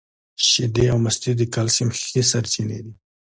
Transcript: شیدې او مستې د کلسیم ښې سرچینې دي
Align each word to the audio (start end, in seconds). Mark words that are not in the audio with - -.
شیدې 0.47 0.85
او 0.93 0.97
مستې 1.03 1.31
د 1.37 1.41
کلسیم 1.55 1.89
ښې 1.99 2.21
سرچینې 2.31 2.79
دي 2.85 2.93